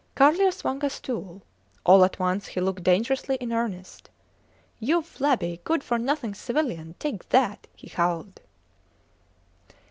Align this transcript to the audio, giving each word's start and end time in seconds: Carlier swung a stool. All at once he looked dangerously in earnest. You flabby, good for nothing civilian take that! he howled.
Carlier 0.15 0.49
swung 0.49 0.83
a 0.83 0.89
stool. 0.89 1.43
All 1.85 2.03
at 2.03 2.17
once 2.17 2.47
he 2.47 2.59
looked 2.59 2.81
dangerously 2.81 3.35
in 3.35 3.53
earnest. 3.53 4.09
You 4.79 5.03
flabby, 5.03 5.61
good 5.63 5.83
for 5.83 5.99
nothing 5.99 6.33
civilian 6.33 6.95
take 6.97 7.29
that! 7.29 7.67
he 7.75 7.87
howled. 7.87 8.41